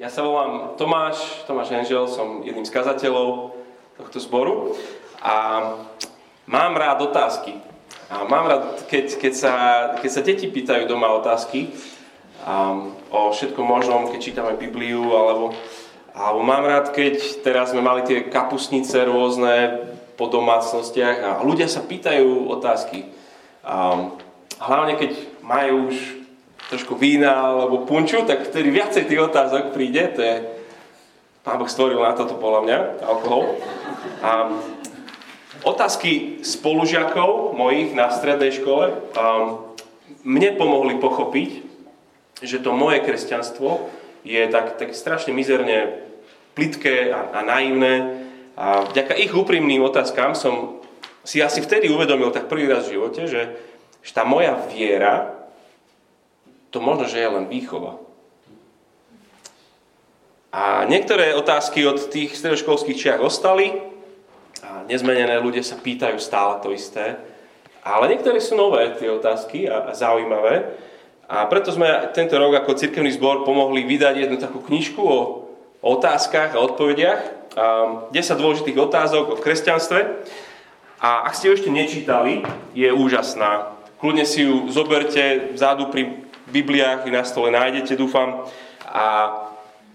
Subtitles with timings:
[0.00, 3.52] Ja sa volám Tomáš, Tomáš Enžel, som jedným z kazateľov
[4.00, 4.72] tohto zboru
[5.20, 5.60] a
[6.48, 7.60] mám rád otázky.
[8.08, 9.52] A mám rád, keď, keď, sa,
[10.00, 11.76] keď sa deti pýtajú doma otázky
[12.48, 15.52] um, o všetkom možnom, keď čítame Bibliu, alebo,
[16.16, 19.84] alebo mám rád, keď teraz sme mali tie kapusnice rôzne
[20.16, 23.04] po domácnostiach a ľudia sa pýtajú otázky.
[23.60, 24.16] Um,
[24.64, 25.12] hlavne keď
[25.44, 26.19] majú už
[26.70, 30.06] trošku vína alebo punču, tak vtedy viacej tých otázok príde.
[30.14, 30.34] To je,
[31.42, 33.58] pán Boh stvoril na toto podľa mňa, alkohol.
[34.22, 34.54] A
[35.66, 39.66] otázky spolužiakov mojich na strednej škole um,
[40.22, 41.66] mne pomohli pochopiť,
[42.40, 43.90] že to moje kresťanstvo
[44.22, 46.06] je tak, tak strašne mizerne
[46.54, 48.24] plitké a, a naivné.
[48.54, 50.78] A vďaka ich úprimným otázkam som
[51.26, 53.58] si asi vtedy uvedomil tak prvý raz v živote, že,
[54.00, 55.39] že tá moja viera
[56.70, 57.98] to možno, že je len výchova.
[60.50, 63.70] A niektoré otázky od tých stredoškolských čiach ostali
[64.66, 67.14] a nezmenené ľudia sa pýtajú stále to isté.
[67.86, 70.74] Ale niektoré sú nové, tie otázky a, a zaujímavé.
[71.30, 75.18] A preto sme tento rok ako cirkevný zbor pomohli vydať jednu takú knižku o,
[75.78, 77.22] o otázkach a odpovediach.
[77.54, 77.66] A
[78.10, 80.00] 10 dôležitých otázok o kresťanstve.
[80.98, 82.42] A ak ste ju ešte nečítali,
[82.74, 83.78] je úžasná.
[84.02, 88.44] Kľudne si ju zoberte vzadu pri Bibliách vy na stole nájdete, dúfam.
[88.90, 89.32] A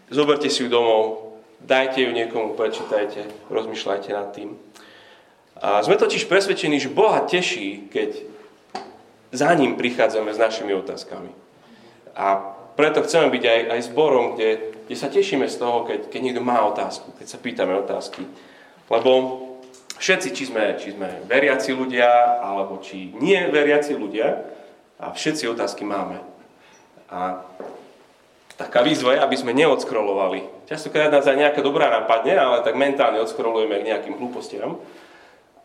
[0.08, 4.56] zoberte si ju domov, dajte ju niekomu, prečítajte, rozmýšľajte nad tým.
[5.60, 8.24] A sme totiž presvedčení, že Boha teší, keď
[9.36, 11.32] za ním prichádzame s našimi otázkami.
[12.16, 16.20] A preto chceme byť aj, aj zborom, kde, kde sa tešíme z toho, keď, keď
[16.24, 18.24] niekto má otázku, keď sa pýtame otázky.
[18.92, 19.12] Lebo
[20.00, 24.56] všetci, či sme, či sme veriaci ľudia, alebo či nie veriaci ľudia,
[25.00, 26.35] a všetci otázky máme.
[27.12, 27.46] A
[28.58, 30.66] taká výzva je, aby sme neodskrolovali.
[30.66, 34.82] Častokrát nás aj nejaká dobrá napadne, ale tak mentálne odskrolujeme k nejakým hlúpostiam.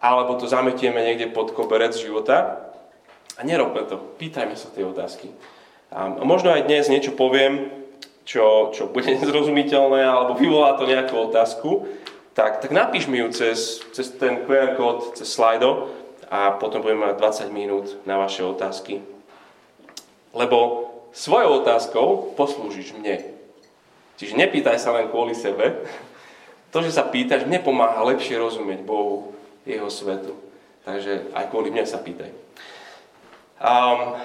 [0.00, 2.68] Alebo to zametieme niekde pod koberec života.
[3.36, 3.96] A nerobme to.
[4.20, 5.32] Pýtajme sa tie otázky.
[5.90, 7.72] A možno aj dnes niečo poviem,
[8.28, 11.88] čo, čo bude nezrozumiteľné, alebo vyvolá to nejakú otázku,
[12.30, 15.90] tak, tak napíš mi ju cez, cez ten QR kód, cez slajdo
[16.30, 19.02] a potom budeme mať 20 minút na vaše otázky.
[20.30, 23.22] Lebo svojou otázkou poslúžiš mne.
[24.20, 25.80] Čiže nepýtaj sa len kvôli sebe.
[26.70, 29.34] To, že sa pýtaš, mne pomáha lepšie rozumieť Bohu,
[29.66, 30.38] Jeho svetu.
[30.86, 32.30] Takže aj kvôli mne sa pýtaj.
[33.60, 34.16] Um,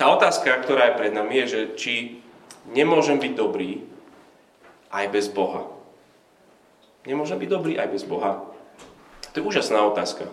[0.00, 1.94] tá otázka, ktorá je pred nami, je, že či
[2.70, 3.84] nemôžem byť dobrý
[4.94, 5.68] aj bez Boha.
[7.04, 8.40] Nemôžem byť dobrý aj bez Boha.
[9.34, 10.30] To je úžasná otázka.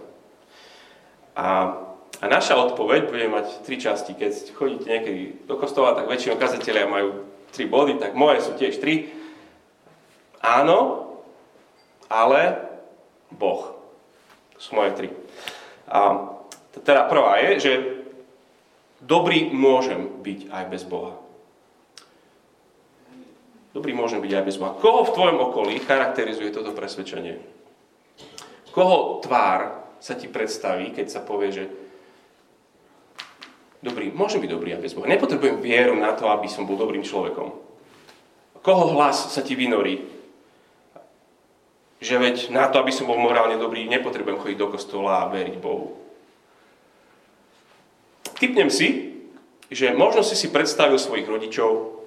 [1.35, 1.75] A
[2.21, 4.13] a naša odpoveď bude mať tri časti.
[4.13, 8.77] Keď chodíte niekedy do kostola, tak väčšinou kazatelia majú tri body, tak moje sú tiež
[8.77, 9.09] tri.
[10.37, 11.09] Áno,
[12.05, 12.61] ale
[13.33, 13.73] Boh.
[14.53, 15.09] To sú moje tri.
[15.89, 16.29] A
[16.85, 17.73] teda prvá je, že
[19.01, 21.17] dobrý môžem byť aj bez Boha.
[23.73, 24.77] Dobrý môžem byť aj bez Boha.
[24.77, 27.41] Koho v tvojom okolí charakterizuje toto presvedčenie?
[28.69, 31.65] Koho tvár sa ti predstaví, keď sa povie, že
[33.81, 35.09] dobrý, môžem byť dobrý aj bez Boha.
[35.09, 37.53] Nepotrebujem vieru na to, aby som bol dobrým človekom.
[38.61, 40.05] Koho hlas sa ti vynorí?
[42.01, 45.57] Že veď na to, aby som bol morálne dobrý, nepotrebujem chodiť do kostola a veriť
[45.61, 45.97] Bohu.
[48.41, 49.17] Typnem si,
[49.69, 52.01] že možno si si predstavil svojich rodičov,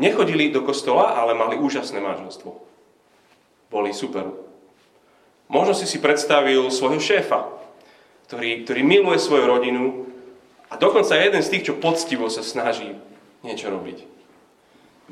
[0.00, 2.50] nechodili do kostola, ale mali úžasné manželstvo.
[3.68, 4.32] Boli super.
[5.52, 7.52] Možno si si predstavil svojho šéfa,
[8.28, 10.01] ktorý, ktorý miluje svoju rodinu
[10.72, 12.96] a dokonca je jeden z tých, čo poctivo sa snaží
[13.44, 14.08] niečo robiť.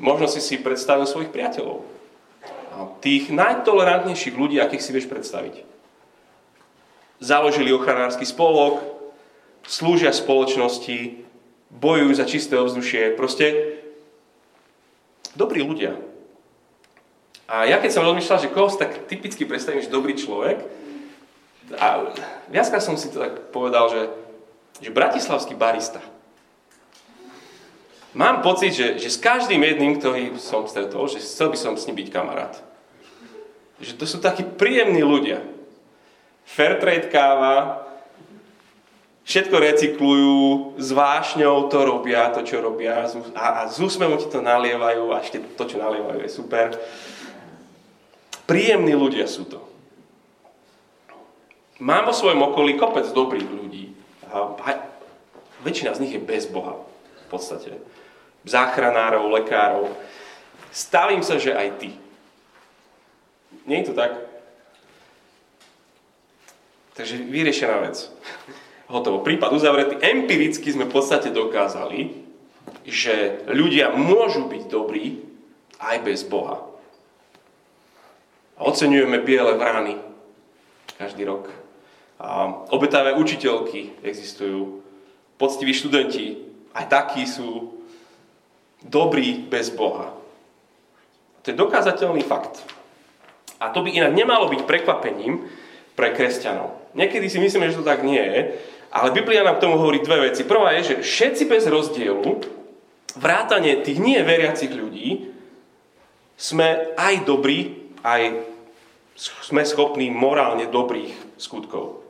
[0.01, 1.85] Možno si si predstavil svojich priateľov.
[3.05, 5.61] Tých najtolerantnejších ľudí, akých si vieš predstaviť.
[7.21, 8.81] Založili ochranársky spolok,
[9.61, 11.21] slúžia spoločnosti,
[11.69, 13.13] bojujú za čisté ovzdušie.
[13.13, 13.77] Proste
[15.37, 15.93] dobrí ľudia.
[17.45, 20.63] A ja keď som rozmýšľal, že koho tak typicky predstavím, dobrý človek,
[21.77, 22.11] a
[22.51, 24.01] viackrát som si to tak povedal, že,
[24.81, 26.01] že bratislavský barista.
[28.11, 31.87] Mám pocit, že, že s každým jedným, ktorý som stretol, že chcel by som s
[31.87, 32.59] ním byť kamarát.
[33.79, 35.39] Že to sú takí príjemní ľudia.
[36.43, 37.87] Fairtrade káva,
[39.23, 40.39] všetko recyklujú,
[40.75, 45.23] s vášňou to robia, to, čo robia a, a z úsmevom ti to nalievajú a
[45.23, 46.75] ešte to, čo nalievajú, je super.
[48.43, 49.63] Príjemní ľudia sú to.
[51.79, 54.00] Mám vo svojom okolí kopec dobrých ľudí.
[54.31, 54.71] A
[55.61, 57.77] väčšina z nich je bez Boha v podstate.
[58.41, 59.93] záchranárov, lekárov.
[60.73, 61.89] Stavím sa, že aj ty.
[63.69, 64.17] Nie je to tak?
[66.97, 68.09] Takže vyriešená vec.
[68.89, 69.23] Hotovo.
[69.23, 70.01] Prípad uzavretý.
[70.01, 72.11] Empiricky sme v podstate dokázali,
[72.83, 75.21] že ľudia môžu byť dobrí
[75.77, 76.65] aj bez Boha.
[78.57, 79.97] A oceňujeme biele vrány
[80.97, 81.60] každý rok.
[82.69, 84.85] Obetavé učiteľky existujú.
[85.41, 86.37] Poctiví študenti,
[86.77, 87.81] aj takí sú
[88.85, 90.13] dobrí bez Boha.
[91.41, 92.61] To je dokázateľný fakt.
[93.57, 95.49] A to by inak nemalo byť prekvapením
[95.97, 96.93] pre kresťanov.
[96.93, 98.39] Niekedy si myslíme, že to tak nie je,
[98.93, 100.45] ale Biblia nám k tomu hovorí dve veci.
[100.45, 102.41] Prvá je, že všetci bez rozdielu,
[103.17, 105.33] vrátane tých nie veriacich ľudí,
[106.37, 108.45] sme aj dobrí, aj
[109.45, 112.01] sme schopní morálne dobrých skutkov.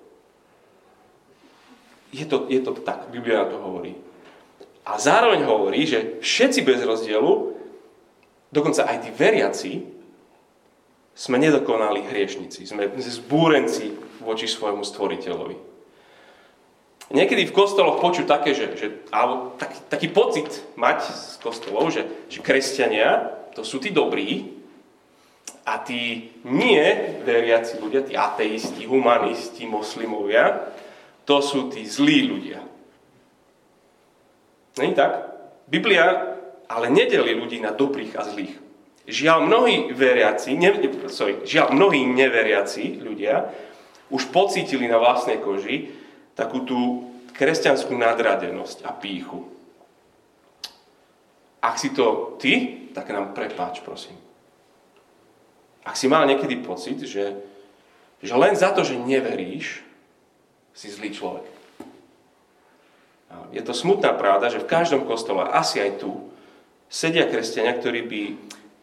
[2.11, 3.95] Je to, je to tak, Biblia to hovorí.
[4.83, 7.55] A zároveň hovorí, že všetci bez rozdielu,
[8.51, 9.71] dokonca aj tí veriaci,
[11.11, 13.93] sme nedokonali hriešnici, sme zbúrenci
[14.23, 15.57] voči svojmu stvoriteľovi.
[17.11, 20.47] Niekedy v kostoloch počuť také, že, že alebo taký, taký pocit
[20.79, 24.55] mať z kostolov, že, že kresťania to sú tí dobrí
[25.67, 26.79] a tí nie
[27.27, 30.71] veriaci ľudia, tí ateisti, humanisti, moslimovia,
[31.31, 32.59] to sú tí zlí ľudia.
[34.75, 35.31] Není tak?
[35.71, 36.35] Biblia
[36.67, 38.59] ale nedeli ľudí na dobrých a zlých.
[39.07, 40.75] Žiaľ, mnohí veriaci, ne,
[41.07, 43.47] sorry, žiaľ, mnohí neveriaci ľudia
[44.11, 45.91] už pocítili na vlastnej koži
[46.35, 49.47] takú tú kresťanskú nadradenosť a píchu.
[51.63, 54.19] Ak si to ty, tak nám prepáč, prosím.
[55.87, 57.39] Ak si mal niekedy pocit, že,
[58.19, 59.90] že len za to, že neveríš,
[60.71, 61.47] si zlý človek.
[63.55, 66.31] Je to smutná pravda, že v každom kostole, asi aj tu,
[66.91, 68.21] sedia kresťania, ktorí by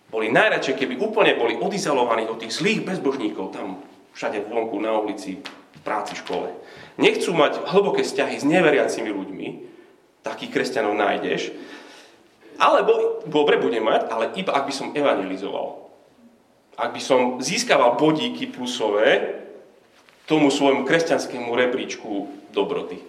[0.08, 3.84] boli najradšej, keby úplne boli odizolovaní od tých zlých bezbožníkov, tam
[4.16, 6.48] všade vonku, na ulici, v práci, v škole.
[6.96, 9.48] Nechcú mať hlboké vzťahy s neveriacimi ľuďmi,
[10.24, 11.52] takých kresťanov nájdeš,
[12.58, 15.86] alebo, dobre budem mať, ale iba ak by som evangelizoval.
[16.74, 19.44] Ak by som získaval bodíky plusové
[20.28, 23.00] tomu svojmu kresťanskému rebríčku dobroty.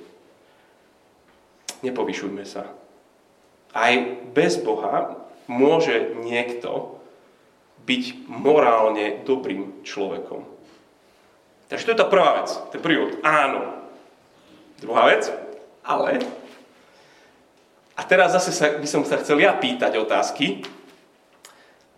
[1.83, 2.71] Nepovyšujme sa.
[3.75, 3.94] Aj
[4.31, 5.19] bez Boha
[5.51, 6.95] môže niekto
[7.83, 10.48] byť morálne dobrým človekom.
[11.68, 12.50] Takže to je tá prvá vec.
[12.50, 13.12] To je prvý vod.
[13.22, 13.83] Áno.
[14.80, 15.27] Druhá vec.
[15.83, 16.24] Ale.
[18.00, 20.63] A teraz zase sa, by som sa chcel ja pýtať otázky.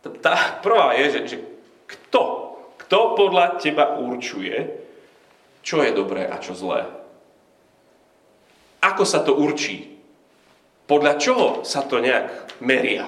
[0.02, 1.38] Tá prvá je, že, že
[1.88, 2.22] kto?
[2.82, 4.81] Kto podľa teba určuje,
[5.62, 6.90] čo je dobré a čo zlé?
[8.82, 9.94] Ako sa to určí?
[10.90, 13.08] Podľa čoho sa to nejak meria?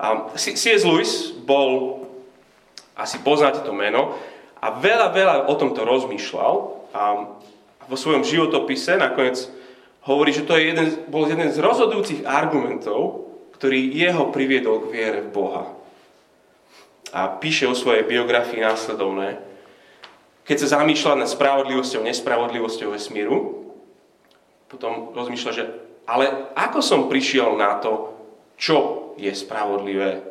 [0.00, 0.82] A C.S.
[0.82, 2.02] Lewis bol,
[2.98, 4.18] asi poznáte to meno,
[4.62, 6.54] a veľa, veľa o tomto rozmýšľal
[6.94, 7.02] a
[7.86, 9.50] vo svojom životopise nakoniec
[10.06, 13.26] hovorí, že to je jeden, bol jeden z rozhodujúcich argumentov,
[13.58, 15.64] ktorý jeho priviedol k viere v Boha.
[17.12, 19.51] A píše o svojej biografii následovné.
[20.42, 23.62] Keď sa zamýšľa nad spravodlivosťou, nespravodlivosťou vesmíru,
[24.66, 25.64] potom rozmýšľa, že
[26.02, 28.10] ale ako som prišiel na to,
[28.58, 30.22] čo je spravodlivé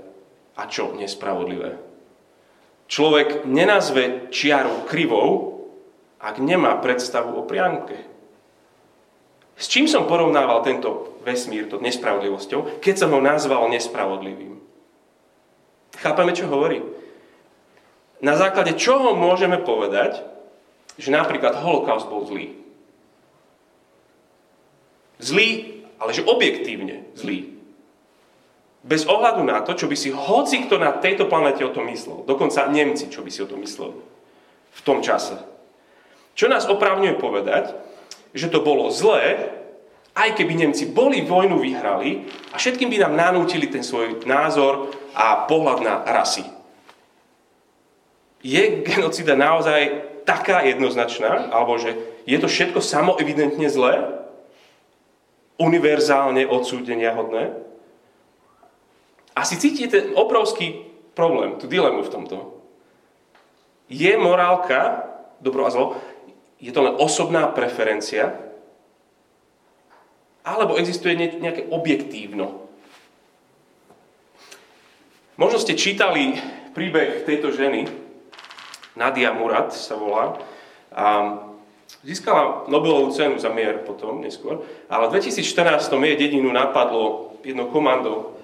[0.60, 1.80] a čo nespravodlivé.
[2.91, 5.63] Človek nenazve čiaru krivou,
[6.20, 7.96] ak nemá predstavu o priamke.
[9.56, 14.60] S čím som porovnával tento vesmír, to nespravodlivosťou, keď som ho nazval nespravodlivým?
[16.01, 16.84] Chápame, čo hovorí?
[18.22, 20.22] Na základe čoho môžeme povedať,
[21.01, 22.54] že napríklad holokaust bol zlý?
[25.18, 27.58] Zlý, ale že objektívne zlý.
[28.82, 32.25] Bez ohľadu na to, čo by si hoci kto na tejto planete o tom myslel.
[32.25, 33.98] Dokonca Nemci, čo by si o tom mysleli.
[34.74, 35.38] V tom čase.
[36.34, 37.78] Čo nás oprávňuje povedať,
[38.34, 39.54] že to bolo zlé,
[40.18, 45.46] aj keby Nemci boli vojnu vyhrali a všetkým by nám nanútili ten svoj názor a
[45.46, 46.61] pohľad na rasy.
[48.41, 54.21] Je genocida naozaj taká jednoznačná, alebo že je to všetko samoevidentne zlé?
[55.62, 57.53] Univerzálne odsúdenia hodné?
[59.38, 62.38] Asi cítite obrovský problém, tú dilemu v tomto.
[63.91, 65.05] Je morálka,
[65.43, 65.88] dobro a zlo,
[66.57, 68.38] je to len osobná preferencia,
[70.41, 72.65] alebo existuje nejaké objektívno.
[75.38, 76.38] Možno ste čítali
[76.74, 78.00] príbeh tejto ženy,
[78.95, 80.36] Nadia Murad sa volá,
[80.91, 81.39] a
[82.03, 88.36] získala Nobelovú cenu za mier potom, neskôr, ale v 2014 jej dedinu napadlo jednou komandou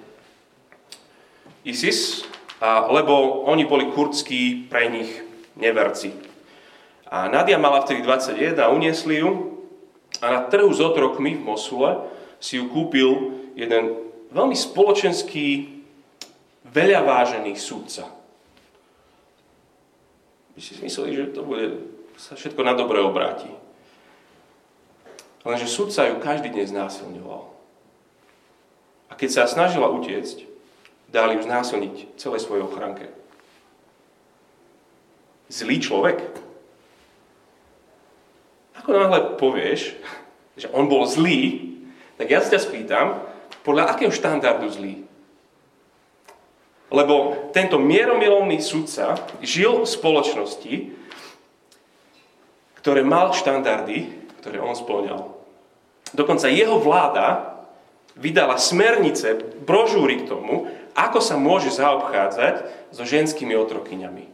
[1.68, 2.24] ISIS,
[2.64, 5.12] a, lebo oni boli kurdskí pre nich
[5.60, 6.16] neverci.
[7.08, 9.60] A Nadia mala vtedy 21 a uniesli ju
[10.20, 11.92] a na trhu s otrokmi v Mosule
[12.40, 13.96] si ju kúpil jeden
[14.32, 15.78] veľmi spoločenský,
[16.68, 18.17] veľa vážený súdca.
[20.58, 21.86] By si mysleli, že to bude,
[22.18, 23.46] sa všetko na dobre obráti.
[25.46, 27.46] Lenže sudca ju každý deň znásilňoval.
[29.08, 30.44] A keď sa snažila utiecť,
[31.14, 33.08] dali ju znásilniť celej svojej ochranke.
[35.48, 36.20] Zlý človek.
[38.82, 39.96] Ako náhle povieš,
[40.60, 41.70] že on bol zlý,
[42.20, 43.08] tak ja sa ťa spýtam,
[43.64, 45.07] podľa akého štandardu zlý?
[46.88, 50.74] Lebo tento mieromilovný sudca žil v spoločnosti,
[52.80, 54.08] ktoré mal štandardy,
[54.40, 55.36] ktoré on splňal.
[56.16, 57.60] Dokonca jeho vláda
[58.16, 59.36] vydala smernice,
[59.68, 62.56] brožúry k tomu, ako sa môže zaobchádzať
[62.96, 64.26] so ženskými otrokyňami.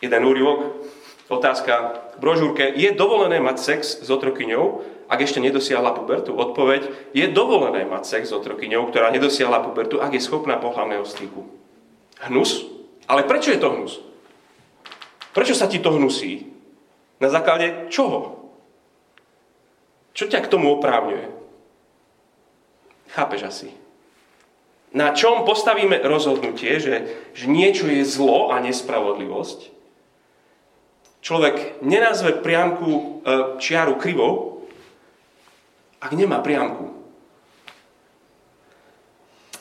[0.00, 0.86] Jeden úryvok,
[1.32, 6.34] otázka v brožúrke, je dovolené mať sex s otrokyňou, ak ešte nedosiahla pubertu?
[6.34, 11.46] Odpoveď, je dovolené mať sex s otrokyňou, ktorá nedosiahla pubertu, ak je schopná pohľavného styku.
[12.26, 12.66] Hnus?
[13.06, 14.02] Ale prečo je to hnus?
[15.30, 16.50] Prečo sa ti to hnusí?
[17.22, 18.50] Na základe čoho?
[20.16, 21.28] Čo ťa k tomu oprávňuje?
[23.14, 23.70] Chápeš asi.
[24.96, 26.94] Na čom postavíme rozhodnutie, že,
[27.36, 29.75] že niečo je zlo a nespravodlivosť?
[31.26, 33.02] Človek nenazve priamku e,
[33.58, 34.62] čiaru krivou,
[35.98, 36.94] ak nemá priamku.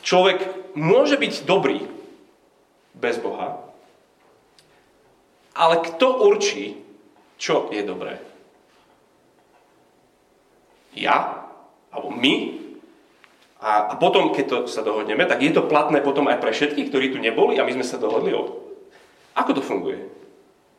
[0.06, 0.46] Človek
[0.78, 1.82] môže byť dobrý
[2.94, 3.58] bez Boha,
[5.58, 6.78] ale kto určí,
[7.42, 8.22] čo je dobré?
[10.96, 11.44] ja,
[11.92, 12.34] alebo my,
[13.60, 16.88] a, a potom, keď to sa dohodneme, tak je to platné potom aj pre všetkých,
[16.90, 18.64] ktorí tu neboli a my sme sa dohodli o...
[19.36, 20.00] Ako to funguje?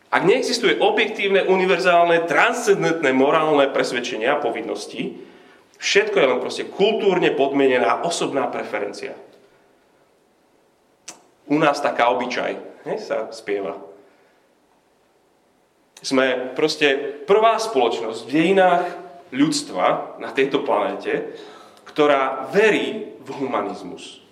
[0.06, 5.18] Ak neexistuje objektívne, univerzálne, transcendentné morálne presvedčenia a povinnosti,
[5.82, 9.18] všetko je len proste kultúrne podmienená osobná preferencia.
[11.46, 12.52] U nás taká obyčaj
[12.86, 13.78] ne, sa spieva.
[15.98, 18.86] Sme proste prvá spoločnosť v dejinách
[19.34, 21.34] ľudstva na tejto planéte,
[21.82, 24.22] ktorá verí v humanizmus.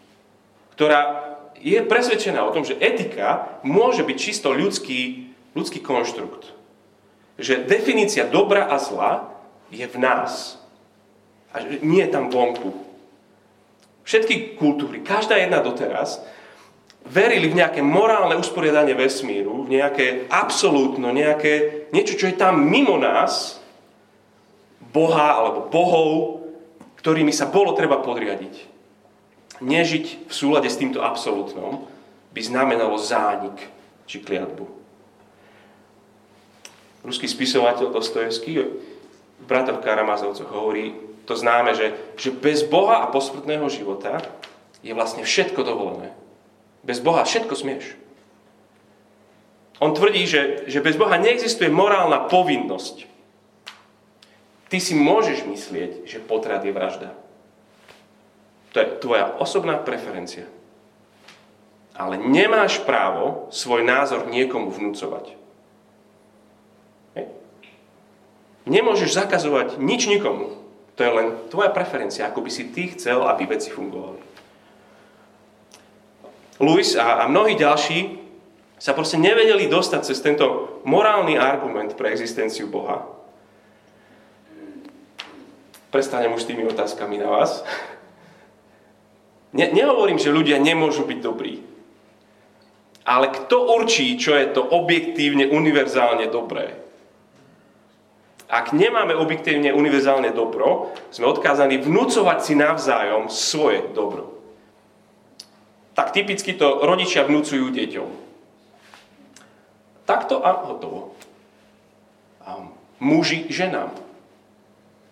[0.78, 6.52] Ktorá je presvedčená o tom, že etika môže byť čisto ľudský, ľudský konštrukt.
[7.38, 9.34] Že definícia dobra a zla
[9.70, 10.58] je v nás.
[11.54, 12.74] A nie je tam vonku.
[14.04, 16.20] Všetky kultúry, každá jedna doteraz,
[17.08, 23.00] verili v nejaké morálne usporiadanie vesmíru, v nejaké absolútno, nejaké, niečo, čo je tam mimo
[23.00, 23.64] nás,
[24.94, 26.44] Boha alebo bohov,
[27.02, 28.54] ktorými sa bolo treba podriadiť.
[29.58, 31.86] Nežiť v súlade s týmto absolútnom
[32.30, 33.58] by znamenalo zánik
[34.06, 34.83] či kliatbu.
[37.04, 40.96] Ruský spisovateľ Dostojevský v Bratoch Karamazovcoch hovorí
[41.28, 44.20] to známe, že, že bez Boha a posmrtného života
[44.84, 46.12] je vlastne všetko dovolené.
[46.84, 47.96] Bez Boha všetko smieš.
[49.80, 53.14] On tvrdí, že, že bez Boha neexistuje morálna povinnosť
[54.74, 57.14] Ty si môžeš myslieť, že potrat je vražda.
[58.74, 60.50] To je tvoja osobná preferencia.
[61.94, 65.38] Ale nemáš právo svoj názor niekomu vnúcovať.
[67.14, 67.26] Hej.
[68.64, 70.56] Nemôžeš zakazovať nič nikomu.
[70.94, 74.20] To je len tvoja preferencia, ako by si ty chcel, aby veci fungovali.
[76.62, 78.22] Louis a, a mnohí ďalší
[78.78, 83.14] sa proste nevedeli dostať cez tento morálny argument pre existenciu Boha
[85.94, 87.62] prestanem už tými otázkami na vás.
[89.54, 91.62] Ne, nehovorím, že ľudia nemôžu byť dobrí.
[93.06, 96.74] Ale kto určí, čo je to objektívne, univerzálne dobré?
[98.54, 104.30] Ak nemáme objektívne, univerzálne dobro, sme odkázaní vnúcovať si navzájom svoje dobro.
[105.98, 108.10] Tak typicky to rodičia vnúcujú deťom.
[110.06, 111.18] Takto a hotovo.
[112.46, 112.62] A
[113.02, 113.90] muži ženám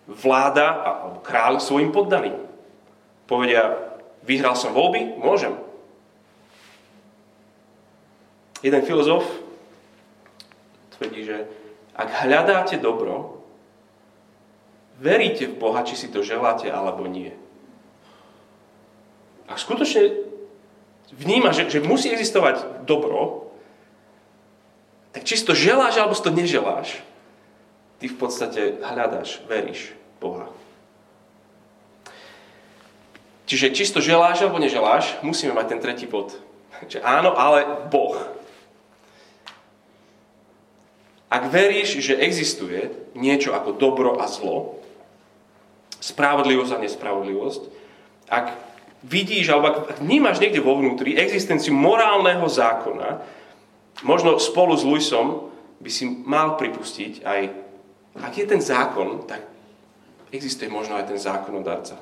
[0.07, 2.39] vláda alebo kráľ svojim poddaným.
[3.27, 3.75] Povedia,
[4.23, 5.51] vyhral som voľby, môžem.
[8.63, 9.27] Jeden filozof
[10.95, 11.62] tvrdí, že
[11.93, 13.45] ak hľadáte dobro,
[14.97, 17.33] veríte v Boha, či si to želáte alebo nie.
[19.45, 20.25] Ak skutočne
[21.13, 23.51] vníma, že, že musí existovať dobro,
[25.13, 26.97] tak či si to želáš alebo si to neželáš,
[28.01, 30.49] ty v podstate hľadaš, veríš Boha.
[33.45, 36.33] Čiže čisto želáš alebo neželáš, musíme mať ten tretí bod.
[36.89, 38.17] Čiže áno, ale Boh.
[41.33, 44.77] Ak veríš, že existuje niečo ako dobro a zlo,
[45.97, 47.61] spravodlivosť a nespravodlivosť,
[48.29, 48.53] ak
[49.01, 53.25] vidíš, alebo ak vnímaš niekde vo vnútri existenciu morálneho zákona,
[54.05, 55.49] možno spolu s Luisom
[55.81, 57.41] by si mal pripustiť aj,
[58.21, 59.41] ak je ten zákon, tak
[60.29, 61.97] existuje možno aj ten zákonodarca.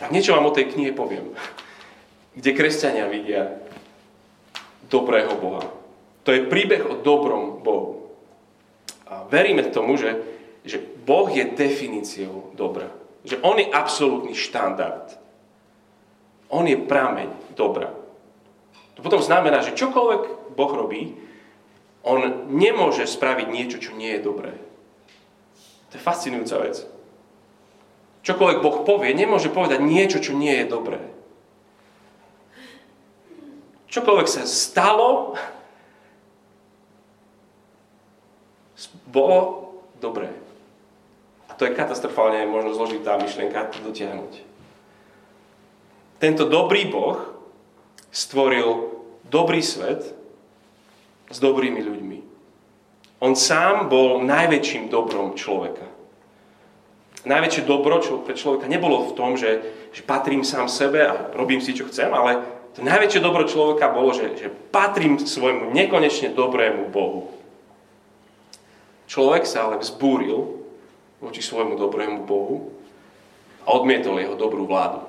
[0.00, 1.36] Tak niečo vám o tej knihe poviem,
[2.32, 3.60] kde kresťania vidia
[4.92, 5.64] dobrého Boha.
[6.28, 8.12] To je príbeh o dobrom Bohu.
[9.08, 10.20] A veríme tomu, že,
[10.68, 12.92] že Boh je definíciou dobra.
[13.24, 15.16] Že On je absolútny štandard.
[16.52, 17.90] On je prameň dobra.
[18.94, 21.16] To potom znamená, že čokoľvek Boh robí,
[22.02, 24.52] On nemôže spraviť niečo, čo nie je dobré.
[25.90, 26.82] To je fascinujúca vec.
[28.26, 31.11] Čokoľvek Boh povie, nemôže povedať niečo, čo nie je dobré.
[33.92, 35.36] Čokoľvek sa stalo,
[39.12, 39.68] bolo
[40.00, 40.32] dobré.
[41.46, 44.32] A to je katastrofálne možno zložitá myšlienka to dotiahnuť.
[46.16, 47.20] Tento dobrý Boh
[48.08, 48.88] stvoril
[49.28, 50.16] dobrý svet
[51.28, 52.18] s dobrými ľuďmi.
[53.20, 55.92] On sám bol najväčším dobrom človeka
[57.22, 59.62] najväčšie dobro pre človeka nebolo v tom, že,
[59.94, 62.42] že patrím sám sebe a robím si, čo chcem, ale
[62.72, 67.28] to najväčšie dobro človeka bolo, že, že patrím svojmu nekonečne dobrému Bohu.
[69.12, 70.64] Človek sa ale vzbúril
[71.20, 72.72] voči svojmu dobrému Bohu
[73.68, 75.04] a odmietol jeho dobrú vládu.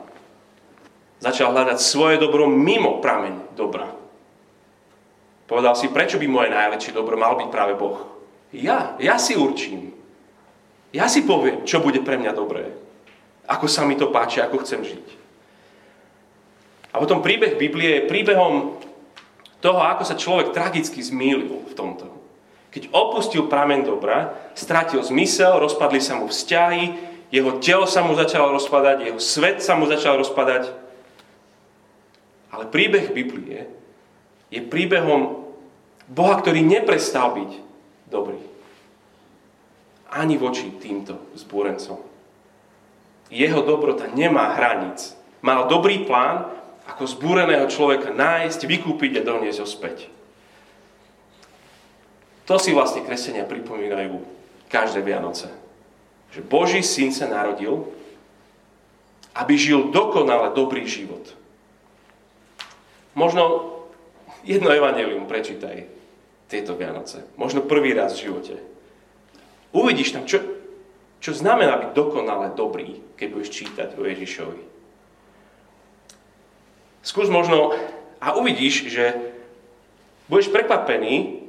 [1.24, 3.88] Začal hľadať svoje dobro mimo prameň dobra.
[5.48, 8.03] Povedal si, prečo by moje najväčšie dobro mal byť práve Boh?
[8.51, 9.96] Ja, ja si určím,
[10.93, 12.70] ja si poviem, čo bude pre mňa dobré.
[13.50, 15.22] Ako sa mi to páči, ako chcem žiť.
[16.93, 18.77] A potom príbeh Biblie je príbehom
[19.60, 22.06] toho, ako sa človek tragicky zmýlil v tomto.
[22.69, 28.53] Keď opustil pramen dobra, stratil zmysel, rozpadli sa mu vzťahy, jeho telo sa mu začalo
[28.53, 30.69] rozpadať, jeho svet sa mu začal rozpadať.
[32.53, 33.65] Ale príbeh Biblie
[34.53, 35.49] je príbehom
[36.06, 37.51] Boha, ktorý neprestal byť
[38.13, 38.53] dobrý
[40.13, 41.97] ani voči týmto zbúrencom.
[43.34, 45.17] Jeho dobrota nemá hranic.
[45.41, 46.53] Mal dobrý plán,
[46.88, 49.98] ako zbúreného človeka nájsť, vykúpiť a doniesť ho späť.
[52.43, 54.19] To si vlastne kresenia pripomínajú
[54.67, 55.48] každé Vianoce.
[56.36, 57.88] Že Boží syn sa narodil,
[59.38, 61.24] aby žil dokonale dobrý život.
[63.15, 63.74] Možno
[64.43, 65.88] jedno evanelium prečítaj
[66.52, 67.24] tieto Vianoce.
[67.39, 68.56] Možno prvý raz v živote.
[69.72, 70.43] Uvidíš tam, čo,
[71.24, 74.72] čo znamená byť dokonale dobrý, keď budeš čítať o Ježišovi.
[77.03, 77.75] Skús možno
[78.23, 79.11] a uvidíš, že
[80.31, 81.43] budeš prekvapený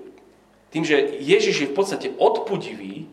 [0.75, 3.07] tým, že Ježiš je v podstate odpudivý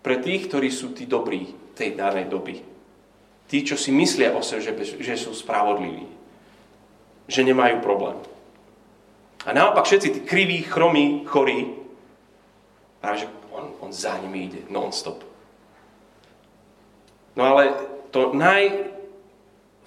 [0.00, 2.64] pre tých, ktorí sú tí dobrí tej danej doby.
[3.44, 6.08] Tí, čo si myslia o sebe, že, že sú spravodliví.
[7.28, 8.16] Že nemajú problém.
[9.44, 11.76] A naopak všetci tí kriví, chromí, chorí,
[13.04, 15.20] práve že on, on za nimi ide non-stop.
[17.36, 17.76] No ale
[18.08, 18.32] to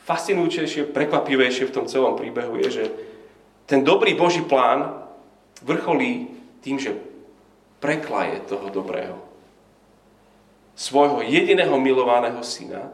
[0.07, 2.85] najfascinujúcejšie, prekvapivejšie v tom celom príbehu je, že
[3.67, 5.03] ten dobrý Boží plán
[5.59, 6.31] vrcholí
[6.63, 6.95] tým, že
[7.83, 9.19] preklaje toho dobrého.
[10.79, 12.87] Svojho jediného milovaného syna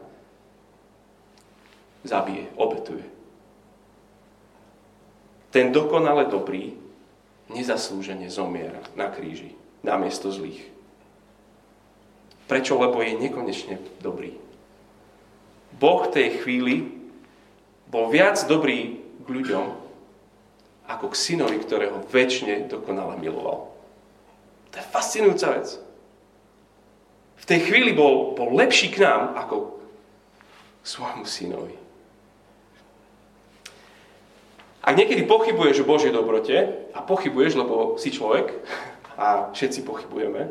[2.02, 3.06] zabije, obetuje.
[5.54, 6.74] Ten dokonale dobrý
[7.46, 9.54] nezaslúžene zomiera na kríži
[9.86, 10.66] namiesto zlých.
[12.50, 12.74] Prečo?
[12.74, 14.34] Lebo je nekonečne dobrý.
[15.78, 17.03] Boh tej chvíli
[17.94, 19.70] bol viac dobrý k ľuďom,
[20.90, 23.70] ako k synovi, ktorého väčšine dokonale miloval.
[24.74, 25.78] To je fascinujúca vec.
[27.38, 29.78] V tej chvíli bol, bol lepší k nám, ako
[30.82, 31.78] k svojmu synovi.
[34.82, 38.58] Ak niekedy pochybuješ o Božej dobrote, a pochybuješ, lebo si človek,
[39.22, 40.50] a všetci pochybujeme.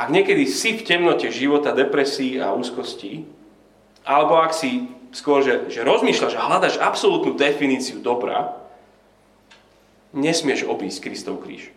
[0.00, 3.28] Ak niekedy si v temnote života, depresii a úzkosti,
[4.08, 8.56] alebo ak si skôr, že, že rozmýšľaš a hľadaš absolútnu definíciu dobra,
[10.12, 11.72] nesmieš obísť Kristov kríž.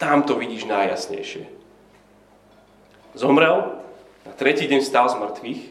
[0.00, 1.44] Tam to vidíš najjasnejšie.
[3.14, 3.82] Zomrel,
[4.24, 5.62] na tretí deň stal z mŕtvych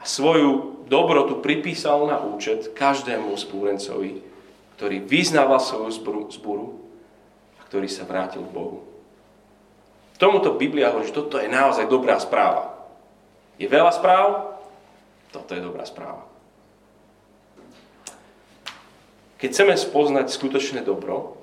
[0.00, 4.20] a svoju dobrotu pripísal na účet každému spúrencovi,
[4.74, 5.90] ktorý vyznával svoju
[6.34, 6.80] zburu
[7.70, 8.82] ktorý sa vrátil k Bohu.
[10.18, 12.74] tomuto Biblia hovorí, že toto je naozaj dobrá správa.
[13.62, 14.58] Je veľa správ,
[15.30, 16.26] toto je dobrá správa.
[19.40, 21.40] Keď chceme spoznať skutočné dobro,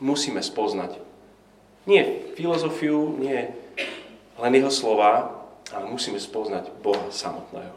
[0.00, 0.96] musíme spoznať
[1.86, 2.02] nie
[2.34, 3.52] filozofiu, nie
[4.36, 7.74] len jeho slova, ale musíme spoznať Boha samotného.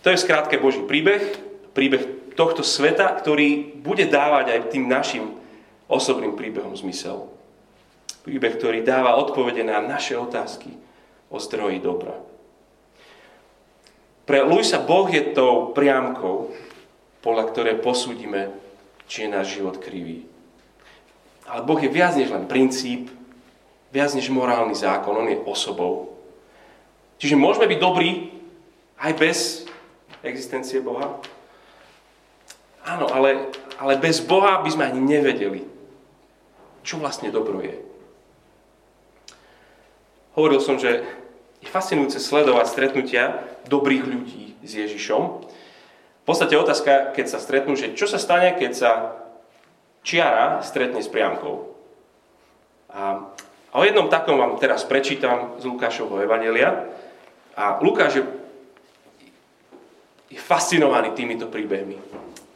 [0.00, 1.36] To je skrátke Boží príbeh,
[1.76, 5.36] príbeh tohto sveta, ktorý bude dávať aj tým našim
[5.90, 7.28] osobným príbehom zmysel.
[8.24, 10.72] Príbeh, ktorý dáva odpovede na naše otázky
[11.28, 12.29] o zdroji dobra.
[14.30, 16.54] Pre Luisa Boh je tou priamkou,
[17.18, 18.54] podľa ktorej posúdime,
[19.10, 20.22] či je náš život krivý.
[21.50, 23.10] Ale Boh je viac než len princíp,
[23.90, 26.14] viac než morálny zákon, On je osobou.
[27.18, 28.30] Čiže môžeme byť dobrí
[29.02, 29.66] aj bez
[30.22, 31.18] existencie Boha.
[32.86, 33.50] Áno, ale,
[33.82, 35.66] ale bez Boha by sme ani nevedeli,
[36.86, 37.74] čo vlastne dobro je.
[40.38, 41.18] Hovoril som, že
[41.60, 45.22] je fascinujúce sledovať stretnutia dobrých ľudí s Ježišom.
[46.20, 48.90] V podstate otázka, keď sa stretnú, že čo sa stane, keď sa
[50.00, 51.76] čiara stretne s priamkou.
[52.90, 53.28] A,
[53.70, 56.88] a o jednom takom vám teraz prečítam z Lukášovho Evanelia.
[57.56, 58.24] A Lukáš je,
[60.32, 62.00] je fascinovaný týmito príbehmi.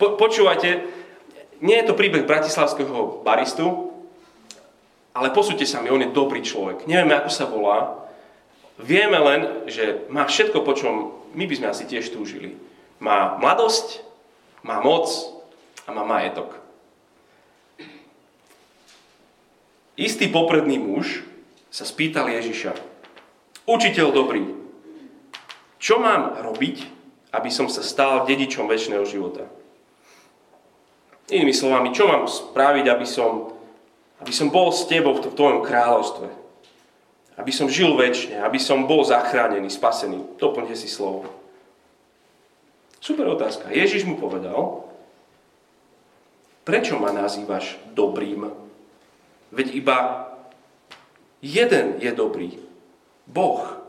[0.00, 0.84] Po, počúvajte,
[1.60, 3.92] nie je to príbeh bratislavského baristu,
[5.14, 6.90] ale posúďte sa mi, on je dobrý človek.
[6.90, 8.03] Nevieme, ako sa volá.
[8.80, 10.94] Vieme len, že má všetko, po čom
[11.34, 12.58] my by sme asi tiež túžili.
[12.98, 14.02] Má mladosť,
[14.66, 15.06] má moc
[15.86, 16.58] a má majetok.
[19.94, 21.22] Istý popredný muž
[21.70, 22.74] sa spýtal Ježiša,
[23.62, 24.42] učiteľ dobrý,
[25.78, 26.76] čo mám robiť,
[27.30, 29.46] aby som sa stal dedičom väčšného života?
[31.30, 33.54] Inými slovami, čo mám spraviť, aby som,
[34.18, 36.43] aby som bol s tebou v tvojom kráľovstve?
[37.34, 40.38] Aby som žil väčšine, aby som bol zachránený, spasený.
[40.38, 41.26] Doplňte si slovo.
[43.02, 43.68] Super otázka.
[43.68, 44.86] Ježiš mu povedal,
[46.64, 48.48] prečo ma nazývaš dobrým?
[49.52, 49.98] Veď iba
[51.44, 52.56] jeden je dobrý.
[53.28, 53.84] Boh.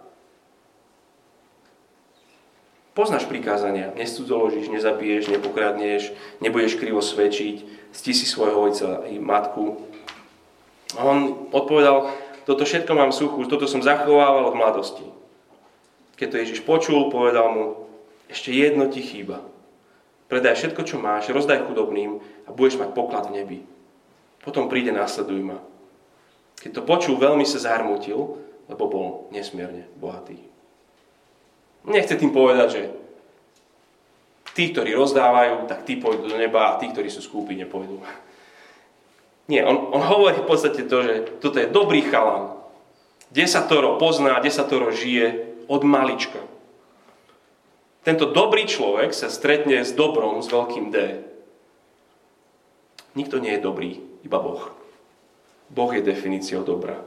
[2.95, 3.91] Poznáš prikázania.
[3.95, 9.84] Nescudzoložíš, nezabiješ, nepokradneš, nebudeš krivo svedčiť, sti si svojho ojca i matku.
[10.95, 12.08] A on odpovedal,
[12.45, 15.05] toto všetko mám suchu, toto som zachovával od mladosti.
[16.15, 17.65] Keď to Ježiš počul, povedal mu,
[18.29, 19.43] ešte jedno ti chýba.
[20.29, 23.60] Predaj všetko, čo máš, rozdaj chudobným a budeš mať poklad v nebi.
[24.41, 25.60] Potom príde následuj ma.
[26.62, 30.38] Keď to počul, veľmi sa zarmutil, lebo bol nesmierne bohatý.
[31.86, 32.84] Nechce tým povedať, že
[34.58, 38.01] tí, ktorí rozdávajú, tak tí pôjdu do neba a tí, ktorí sú skúpi, nepôjdu.
[39.45, 42.58] Nie, on, on hovorí v podstate to, že toto je dobrý chalan.
[43.29, 46.41] Desatoro pozná, desatoro žije od malička.
[48.05, 51.25] Tento dobrý človek sa stretne s dobrom s veľkým D.
[53.17, 54.62] Nikto nie je dobrý, iba Boh.
[55.73, 57.01] Boh je definíciou dobra.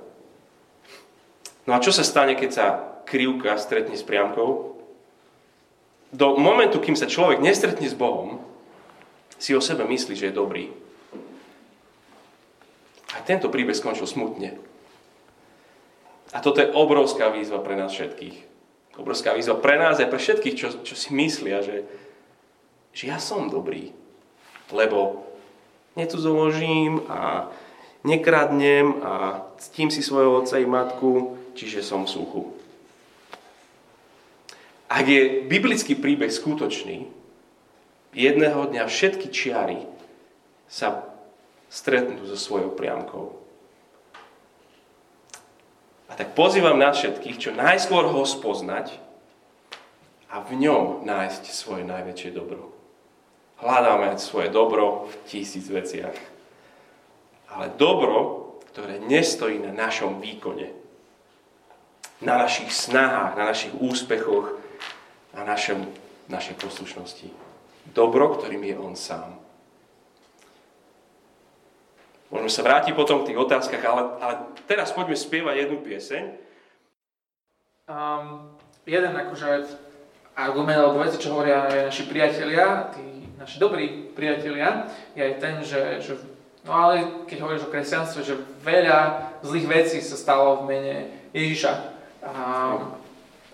[1.68, 2.66] No a čo sa stane, keď sa
[3.06, 4.74] krivka stretne s priamkou?
[6.10, 8.40] Do momentu, kým sa človek nestretne s Bohom,
[9.36, 10.72] si o sebe myslí, že je dobrý.
[13.28, 14.56] Tento príbeh skončil smutne.
[16.32, 18.36] A toto je obrovská výzva pre nás všetkých.
[18.96, 21.84] Obrovská výzva pre nás aj pre všetkých, čo, čo si myslia, že,
[22.96, 23.92] že ja som dobrý.
[24.72, 25.28] Lebo
[25.92, 27.52] necudzoložím a
[28.04, 32.42] nekradnem a ctím si svojho otca i matku, čiže som v suchu.
[34.88, 37.04] Ak je biblický príbeh skutočný,
[38.16, 39.84] jedného dňa všetky čiary
[40.64, 41.07] sa
[41.68, 43.36] stretnú so svojou priamkou.
[46.08, 48.96] A tak pozývam nás všetkých, čo najskôr ho spoznať
[50.32, 52.72] a v ňom nájsť svoje najväčšie dobro.
[53.60, 56.16] Hľadáme svoje dobro v tisíc veciach.
[57.48, 60.70] Ale dobro, ktoré nestojí na našom výkone,
[62.22, 64.54] na našich snahách, na našich úspechoch,
[65.32, 65.90] na našem,
[66.28, 67.28] našej poslušnosti.
[67.96, 69.47] Dobro, ktorým je On sám.
[72.28, 74.34] Môžeme sa vrátiť potom k tých otázkach, ale, ale
[74.68, 76.22] teraz poďme spievať jednu pieseň.
[77.88, 78.52] Um,
[78.84, 79.64] jeden akože
[80.36, 85.54] argument alebo veci, čo hovoria aj naši priatelia, tí naši dobrí priatelia, je aj ten,
[85.64, 86.12] že, že
[86.68, 90.96] no ale keď hovoríš o kresťanstve, že veľa zlých vecí sa stalo v mene
[91.32, 91.72] Ježiša.
[92.28, 92.32] A,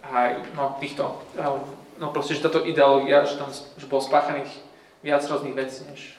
[0.03, 0.17] a
[0.59, 1.23] no, týchto,
[2.03, 4.51] no proste, že táto ideológia, že tam že bolo spáchaných
[5.05, 6.19] viac rôznych vecí, než,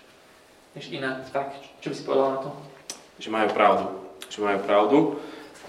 [0.76, 1.24] než iné.
[1.32, 2.50] Tak, čo by si povedal na to?
[3.18, 3.86] Že majú pravdu.
[4.28, 4.98] že majú pravdu.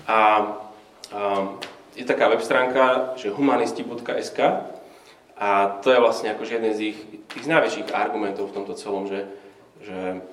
[0.07, 0.19] A, a
[1.97, 4.39] je taká web stránka, že humanisti.sk
[5.37, 5.49] a
[5.81, 9.29] to je vlastne akože jeden z ich, tých najväčších argumentov v tomto celom, že,
[9.85, 10.25] že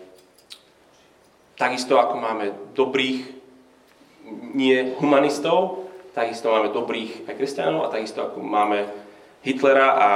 [1.60, 3.44] takisto ako máme dobrých
[4.56, 8.88] nie humanistov, takisto máme dobrých aj kresťanov a takisto ako máme
[9.44, 10.10] Hitlera a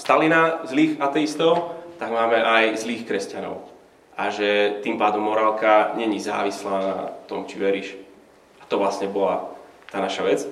[0.00, 3.69] Stalina, zlých ateistov, tak máme aj zlých kresťanov.
[4.20, 7.96] A že tým pádom morálka není závislá na tom, či veríš.
[8.60, 9.48] A to vlastne bola
[9.88, 10.44] tá naša vec.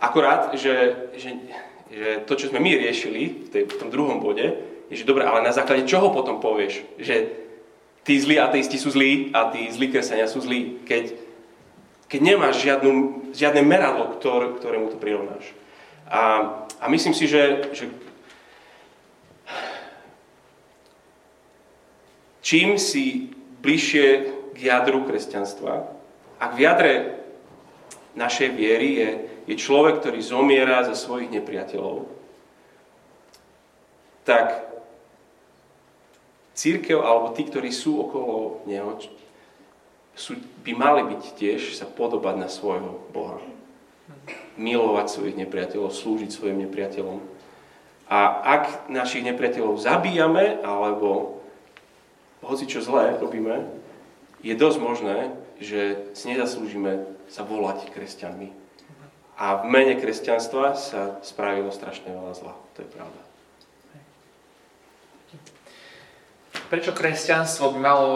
[0.00, 1.36] Akorát, že, že,
[1.92, 4.56] že to, čo sme my riešili v, tej, v tom druhom bode,
[4.88, 7.28] je, že dobre, ale na základe čoho potom povieš, že
[8.00, 11.12] tí zlí ateisti sú zlí a tí zlí kresťania sú zlí, keď,
[12.08, 12.92] keď nemáš žiadnu,
[13.36, 15.52] žiadne meradlo, ktor, ktorému to prirovnáš.
[16.08, 16.20] A,
[16.80, 17.92] a myslím si, že, že
[22.42, 24.06] čím si bližšie
[24.52, 25.88] k jadru kresťanstva,
[26.42, 26.92] ak v jadre
[28.18, 29.10] našej viery je,
[29.48, 32.04] je človek, ktorý zomiera za svojich nepriateľov,
[34.26, 34.72] tak
[36.54, 38.98] církev alebo tí, ktorí sú okolo neho,
[40.12, 43.40] sú, by mali byť tiež sa podobať na svojho Boha.
[44.60, 47.18] Milovať svojich nepriateľov, slúžiť svojim nepriateľom.
[48.12, 51.41] A ak našich nepriateľov zabíjame, alebo
[52.42, 53.66] hoci čo zlé robíme,
[54.42, 55.30] je dosť možné,
[55.62, 58.50] že si nezaslúžime sa volať kresťanmi.
[59.38, 62.54] A v mene kresťanstva sa spravilo strašne veľa zla.
[62.76, 63.20] To je pravda.
[66.68, 68.10] Prečo kresťanstvo by malo,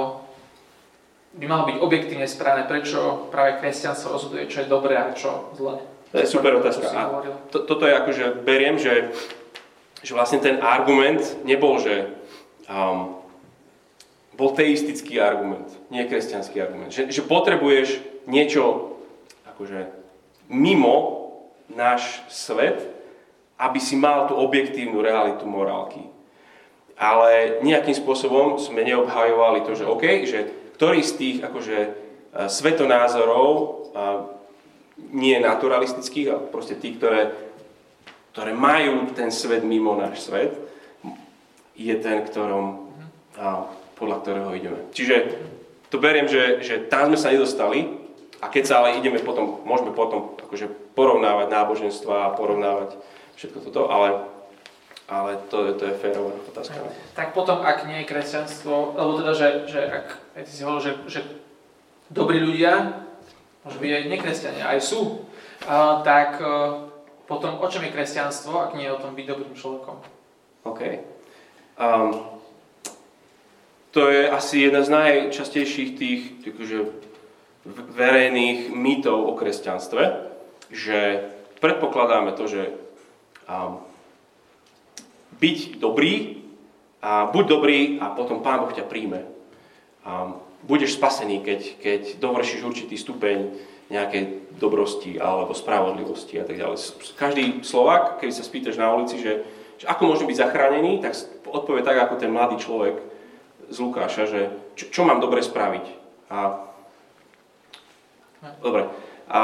[1.37, 2.69] by malo byť objektívne správne?
[2.69, 5.81] Prečo práve kresťanstvo rozhoduje, čo je dobré a čo zlé?
[6.13, 6.87] To je super otázka.
[6.93, 7.03] A
[7.51, 9.11] to, toto je akože, beriem, že,
[10.01, 12.13] že vlastne ten argument nebol, že
[12.71, 13.16] um,
[14.37, 16.93] bol teistický argument, nie kresťanský argument.
[16.93, 17.89] Že, že potrebuješ
[18.29, 18.95] niečo
[19.57, 19.89] akože
[20.53, 21.27] mimo
[21.73, 22.85] náš svet,
[23.57, 26.05] aby si mal tú objektívnu realitu morálky.
[26.97, 30.39] Ale nejakým spôsobom sme neobhajovali to, že OK, že
[30.77, 31.91] ktorý z tých akože e,
[32.53, 33.77] svetonázorov,
[35.13, 37.33] nie naturalistických, ale proste tí, ktoré,
[38.33, 40.57] ktoré majú ten svet mimo náš svet,
[41.77, 42.89] je ten, ktorom,
[43.97, 44.81] podľa ktorého ideme.
[44.93, 45.17] Čiže
[45.89, 48.07] to beriem, že, že tam sme sa nedostali
[48.45, 53.01] a keď sa ale ideme potom, môžeme potom akože porovnávať náboženstva a porovnávať
[53.41, 54.29] všetko toto, ale,
[55.09, 56.77] ale to, to je férová otázka.
[57.17, 60.07] Tak potom, ak nie je kresťanstvo, alebo teda, že, že ak
[60.45, 61.21] ty si hovoril, že, že
[62.13, 63.05] dobrí ľudia,
[63.65, 65.25] môžu byť aj nekresťania, aj sú,
[65.65, 66.93] uh, tak uh,
[67.25, 69.97] potom o čom je kresťanstvo, ak nie je o tom byť dobrým človekom?
[70.69, 70.81] OK.
[71.77, 72.36] Um,
[73.97, 76.79] to je asi jedna z najčastejších tých akože,
[77.97, 80.03] verejných mýtov o kresťanstve,
[80.69, 81.25] že
[81.65, 82.77] predpokladáme to, že
[83.49, 83.81] um,
[85.41, 86.45] byť dobrý,
[87.01, 89.25] a buď dobrý a potom Pán Boh ťa príjme.
[90.05, 93.57] Um, budeš spasený, keď, keď dovršíš určitý stupeň
[93.89, 96.77] nejakej dobrosti alebo spravodlivosti a tak ďalej.
[97.17, 99.41] Každý Slovak, keď sa spýtaš na ulici, že,
[99.81, 101.17] že ako môže byť zachránený, tak
[101.49, 103.16] odpovie tak, ako ten mladý človek,
[103.71, 104.41] z Lukáša, že
[104.79, 105.85] čo, čo mám dobre spraviť.
[106.31, 106.39] A,
[108.63, 108.91] dobre.
[109.27, 109.41] A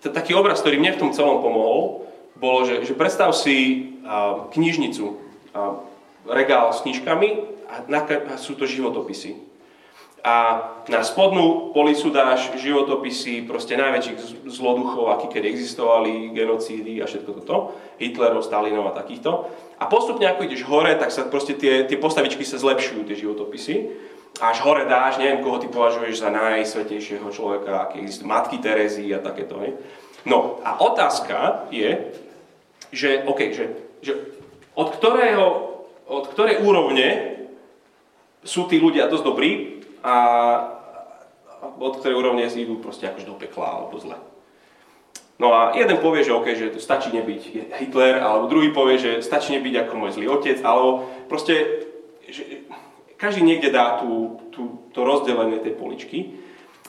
[0.00, 4.48] t- taký obraz, ktorý mne v tom celom pomohol, bolo, že, že predstav si a,
[4.52, 5.04] knižnicu,
[5.54, 5.80] a,
[6.28, 7.28] regál s knižkami
[7.68, 9.53] a, na, a sú to životopisy.
[10.24, 10.36] A
[10.88, 17.76] na spodnú policu dáš životopisy proste najväčších zloduchov, akí keď existovali, genocídy a všetko toto,
[18.00, 19.52] Hitlerov, Stalinov a takýchto.
[19.76, 23.74] A postupne ako ideš hore, tak sa proste tie, tie postavičky sa zlepšujú, tie životopisy.
[24.40, 29.20] Až hore dáš, neviem, koho ty považuješ za najsvetejšieho človeka, aký existujú, matky Terezy a
[29.20, 29.60] takéto.
[29.60, 29.76] Ne?
[30.24, 32.16] No a otázka je,
[32.96, 34.12] že, OK, že, že
[34.72, 35.46] od, ktorého,
[36.08, 37.34] od ktorej úrovne
[38.44, 39.73] sú tí ľudia dosť dobrí
[40.04, 40.14] a
[41.80, 44.20] od ktorej úrovne idú proste akož do pekla alebo zle.
[45.40, 49.50] No a jeden povie, že OK, že stačí nebyť Hitler, alebo druhý povie, že stačí
[49.58, 51.88] nebyť ako môj zlý otec, alebo proste,
[52.30, 52.68] že
[53.18, 56.38] každý niekde dá tú, tú, to rozdelenie tej poličky.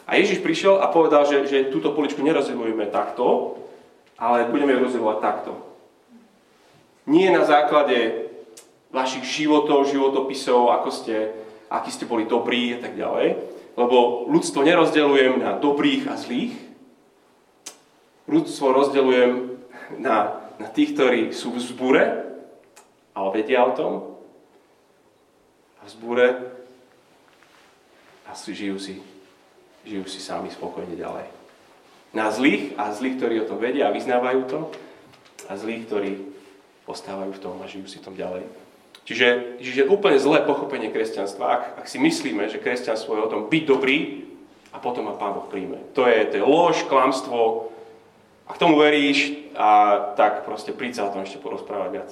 [0.06, 3.58] A Ježiš prišiel a povedal, že, že túto poličku nerozdeľujeme takto,
[4.21, 5.51] ale budeme ju rozdeľovať takto.
[7.10, 8.30] Nie na základe
[8.93, 11.34] vašich životov, životopisov, ako ste,
[11.69, 13.39] akí ste boli dobrí a tak ďalej,
[13.75, 16.56] lebo ľudstvo nerozdeľujem na dobrých a zlých,
[18.25, 19.32] ľudstvo rozdeľujem
[20.01, 22.04] na, na tých, ktorí sú v zbure,
[23.15, 23.93] ale vedia o tom,
[25.80, 26.28] a v zbure
[28.25, 28.97] a si, žijú si
[29.86, 31.30] žijú si sami spokojne ďalej.
[32.17, 34.60] Na zlých a zlých, ktorí o tom vedia a vyznávajú to,
[35.45, 36.12] a zlých, ktorí
[36.89, 38.64] ostávajú v tom a žijú si tom ďalej.
[39.06, 43.41] Čiže, čiže úplne zlé pochopenie kresťanstva, ak, ak si myslíme, že kresťanstvo je o tom
[43.54, 44.26] byť dobrý
[44.74, 45.78] a potom ma Pán Boh príjme.
[45.94, 47.70] To je, to je lož, klamstvo.
[48.50, 52.10] Ak tomu veríš, a tak proste príď sa o tom ešte porozprávať viac.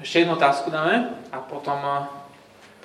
[0.00, 1.76] Ešte jednu otázku dáme a potom,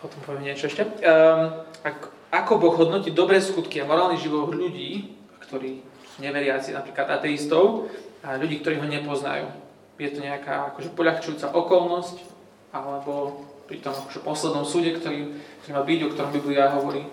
[0.01, 0.83] potom poviem niečo ešte.
[0.83, 5.15] Um, ak, ako Boh hodnotí dobré skutky a morálny život ľudí,
[5.47, 5.79] ktorí
[6.11, 7.87] sú neveriaci, napríklad ateistov,
[8.33, 9.53] ľudí, ktorí ho nepoznajú.
[10.01, 12.17] Je to nejaká akože poľahčujúca okolnosť,
[12.73, 17.05] alebo pri tom akože poslednom súde, ktorý, ktorý má byť, o ktorom Biblia hovorí.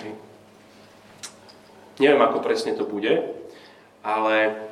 [0.00, 0.14] Hej.
[2.00, 3.12] Neviem, ako presne to bude,
[4.00, 4.70] ale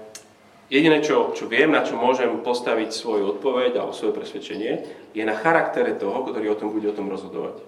[0.68, 4.72] Jediné, čo, čo viem, na čo môžem postaviť svoju odpoveď alebo svoje presvedčenie,
[5.16, 7.64] je na charaktere toho, ktorý o tom bude o tom rozhodovať.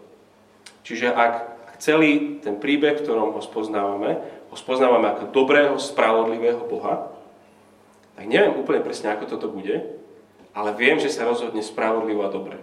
[0.85, 1.33] Čiže ak
[1.81, 4.20] celý ten príbeh, ktorom ho spoznávame,
[4.53, 7.09] ho spoznávame ako dobrého, spravodlivého Boha,
[8.20, 9.80] tak neviem úplne presne, ako toto bude,
[10.52, 12.61] ale viem, že sa rozhodne spravodlivo a dobre.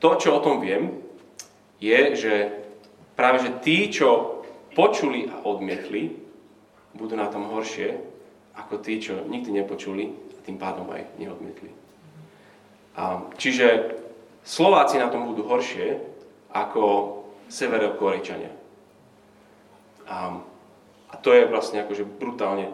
[0.00, 0.96] To, čo o tom viem,
[1.76, 2.34] je, že
[3.20, 4.40] práve že tí, čo
[4.72, 6.16] počuli a odmietli,
[6.96, 8.00] budú na tom horšie,
[8.56, 11.68] ako tí, čo nikdy nepočuli a tým pádom aj neodmietli.
[13.36, 13.92] Čiže
[14.40, 16.00] Slováci na tom budú horšie
[16.48, 16.82] ako
[17.52, 18.56] severokorejčania.
[20.08, 20.40] A,
[21.12, 22.72] a to je vlastne akože brutálne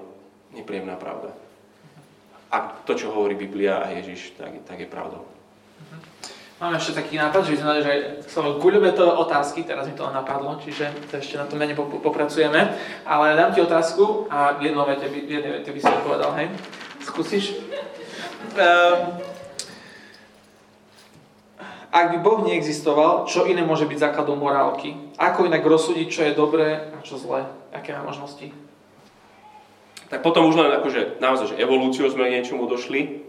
[0.55, 1.33] nepríjemná pravda.
[2.51, 5.23] A to, čo hovorí Biblia a Ježiš, tak, tak je pravdou.
[6.61, 7.95] Mám ešte taký nápad, že by sme dali, že
[8.29, 8.61] slovo
[8.93, 12.77] to otázky, teraz mi to napadlo, čiže to ešte na to menej popracujeme.
[13.09, 16.53] Ale dám ti otázku a v jednom vete, v jednej vete by si povedal, hej?
[17.01, 17.57] Skúsiš?
[18.61, 19.25] Um,
[21.89, 24.95] ak by Boh neexistoval, čo iné môže byť základom morálky?
[25.17, 27.49] Ako inak rozsúdiť, čo je dobré a čo zlé?
[27.73, 28.53] Aké má možnosti?
[30.11, 33.23] Tak potom už len akože naozaj, že evolúciou sme k niečomu došli,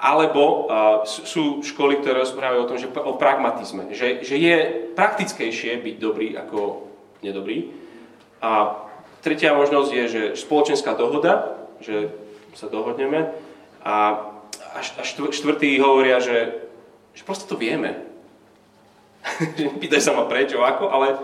[0.00, 4.56] alebo uh, sú školy, ktoré rozprávajú o tom, že o pragmatizme, že, že je
[4.96, 6.88] praktickejšie byť dobrý ako
[7.22, 7.70] nedobrý.
[8.40, 8.80] A
[9.20, 12.10] tretia možnosť je, že spoločenská dohoda, že
[12.56, 13.32] sa dohodneme.
[13.84, 13.94] A,
[14.74, 16.68] a štvrtý hovoria, že,
[17.12, 18.00] že proste to vieme.
[19.80, 21.20] Pýtaj sa ma prečo, ako, ale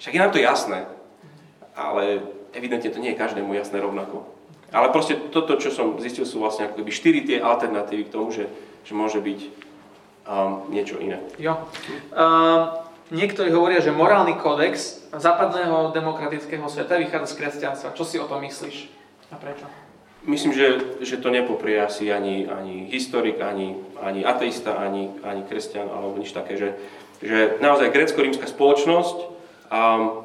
[0.00, 0.88] však je nám to jasné.
[1.72, 2.20] Ale
[2.54, 4.24] evidentne to nie je každému jasné rovnako.
[4.74, 8.34] Ale proste toto, čo som zistil, sú vlastne ako keby štyri tie alternatívy k tomu,
[8.34, 8.50] že,
[8.82, 9.40] že môže byť
[10.26, 11.22] um, niečo iné.
[11.38, 11.62] Jo.
[12.10, 12.74] Um,
[13.14, 17.94] niektorí hovoria, že morálny kódex západného demokratického sveta vychádza z kresťanstva.
[17.94, 18.90] Čo si o tom myslíš
[19.30, 19.70] a prečo?
[20.24, 20.66] Myslím, že,
[21.04, 26.32] že to nepoprie asi ani, ani historik, ani, ani ateista, ani, ani kresťan, alebo nič
[26.32, 26.80] také, že,
[27.20, 29.16] že naozaj grecko-rímska spoločnosť
[29.68, 30.24] um,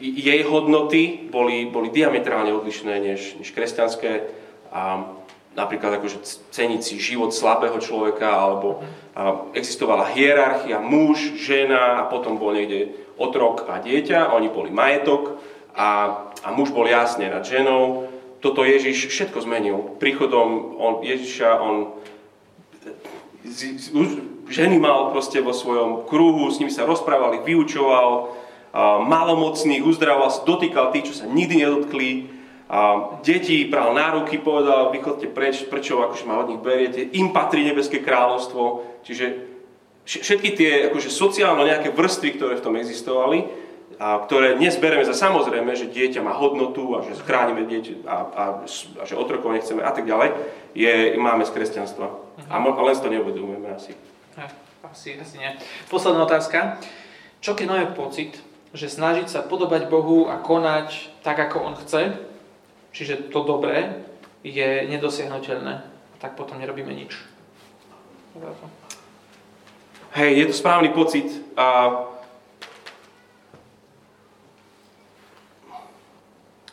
[0.00, 4.32] jej hodnoty boli, boli diametrálne odlišné než, než kresťanské.
[4.72, 5.04] A
[5.52, 12.38] napríklad akože ceniť si život slabého človeka, alebo a existovala hierarchia, muž, žena a potom
[12.38, 15.42] bol niekde otrok a dieťa, oni boli majetok
[15.74, 16.14] a,
[16.46, 18.06] a muž bol jasne nad ženou.
[18.38, 19.98] Toto Ježiš všetko zmenil.
[19.98, 21.76] Príchodom on, Ježiša on
[24.46, 28.32] ženy mal proste vo svojom kruhu, s nimi sa rozprávali, vyučoval,
[28.78, 32.10] malomocných, uzdravoval dotýkal tých, čo sa nikdy nedotkli.
[32.70, 37.34] A deti pral na ruky, povedal, vychodte preč, prečo akože ma od nich beriete, im
[37.34, 38.86] patrí nebeské kráľovstvo.
[39.02, 39.26] Čiže
[40.06, 43.42] všetky tie akože sociálno nejaké vrstvy, ktoré v tom existovali,
[44.00, 48.16] a ktoré dnes bereme za samozrejme, že dieťa má hodnotu a že chránime dieťa a,
[48.16, 48.44] a,
[48.96, 50.32] a že otrokov nechceme a tak ďalej,
[50.72, 52.08] je, máme z kresťanstva.
[52.48, 53.92] A, a len to neuvedomujeme asi.
[54.80, 55.52] Asi, asi nie.
[55.92, 56.80] Posledná otázka.
[57.44, 62.14] Čo keď máme pocit, že snažiť sa podobať Bohu a konať tak, ako On chce,
[62.94, 64.06] čiže to dobré,
[64.46, 65.84] je nedosiahnutelné.
[66.22, 67.16] Tak potom nerobíme nič.
[70.14, 71.28] Hej, je to správny pocit.
[71.56, 71.66] A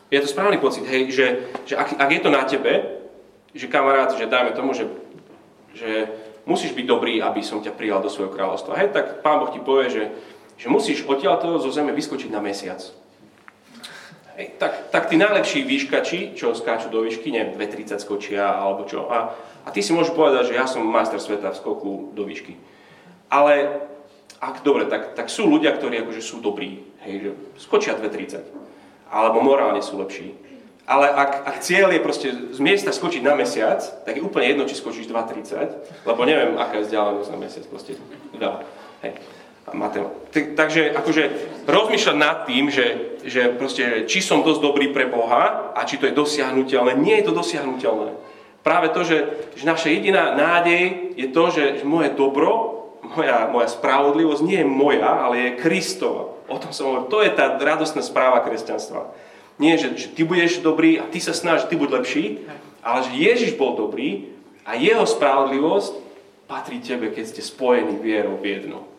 [0.08, 1.28] je to správny pocit, hej, že,
[1.68, 3.04] že ak, ak je to na tebe,
[3.52, 4.88] že kamarát, že dajme tomu, že,
[5.76, 6.08] že
[6.48, 8.80] musíš byť dobrý, aby som ťa prijal do svojho kráľovstva.
[8.80, 10.04] Hej, tak Pán Boh ti povie, že
[10.58, 12.82] že musíš odtiaľto zo zeme vyskočiť na mesiac.
[14.38, 19.10] Hej, tak, tak tí najlepší výškači, čo skáču do výšky, neviem, 2,30 skočia alebo čo.
[19.10, 19.34] A,
[19.66, 22.54] a ty si môžeš povedať, že ja som majster sveta v skoku do výšky.
[23.34, 23.82] Ale,
[24.38, 28.46] ak dobre, tak, tak sú ľudia, ktorí akože sú dobrí, hej, že skočia 2,30.
[29.10, 30.38] Alebo morálne sú lepší.
[30.88, 34.64] Ale ak, ak cieľ je proste z miesta skočiť na mesiac, tak je úplne jedno,
[34.64, 38.00] či skočíš 2,30, lebo neviem, aká je vzdialenosť na mesiac, proste
[38.32, 38.64] veľa.
[39.04, 39.20] Hej.
[40.32, 41.24] T- takže akože
[41.68, 46.08] rozmýšľať nad tým, že, že proste, či som dosť dobrý pre Boha a či to
[46.08, 48.16] je dosiahnutelné, nie je to dosiahnutelné.
[48.64, 49.18] Práve to, že,
[49.60, 55.08] že naša jediná nádej je to, že, moje dobro, moja, moja spravodlivosť nie je moja,
[55.08, 56.36] ale je Kristova.
[56.48, 57.12] O tom som hovoril.
[57.12, 59.12] To je tá radostná správa kresťanstva.
[59.60, 62.26] Nie, že, že ty budeš dobrý a ty sa snažíš, ty buď lepší,
[62.84, 64.32] ale že Ježiš bol dobrý
[64.64, 65.92] a jeho spravodlivosť
[66.48, 68.97] patrí tebe, keď ste spojení vierou v jedno.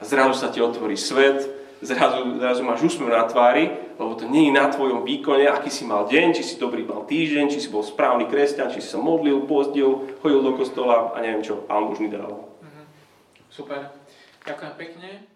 [0.00, 1.44] A zrazu sa ti otvorí svet,
[1.84, 3.68] zrazu, zrazu máš úsmev na tvári,
[4.00, 7.04] lebo to nie je na tvojom výkone, aký si mal deň, či si dobrý mal
[7.04, 11.20] týždeň, či si bol správny kresťan, či si sa modlil, pozdil, chodil do kostola a
[11.20, 12.48] neviem čo, pán Božný dal.
[13.52, 13.92] Super.
[14.48, 15.30] Ďakujem pekne.